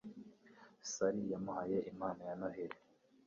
Sally 0.91 1.23
yamuhaye 1.33 1.77
impano 1.91 2.21
ya 2.29 2.33
Noheri. 2.39 2.77